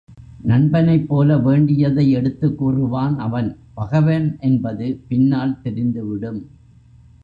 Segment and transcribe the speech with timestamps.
[0.43, 6.41] நண்பனைப் போல வேண்டியதை எடுத்துக் கூறுவான் அவன் பகைவன் என்பது பின்னால் தெரிந்து விடும்.